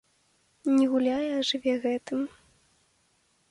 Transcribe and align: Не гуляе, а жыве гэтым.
Не 0.77 0.85
гуляе, 0.93 1.29
а 1.37 1.45
жыве 1.51 1.73
гэтым. 1.85 2.19